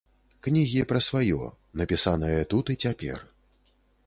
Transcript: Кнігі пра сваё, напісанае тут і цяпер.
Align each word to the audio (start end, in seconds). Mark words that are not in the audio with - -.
Кнігі 0.45 0.79
пра 0.91 1.01
сваё, 1.09 1.41
напісанае 1.83 2.41
тут 2.55 2.65
і 2.77 2.79
цяпер. 2.87 3.17